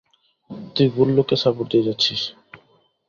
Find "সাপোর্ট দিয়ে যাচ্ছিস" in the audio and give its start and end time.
1.43-2.21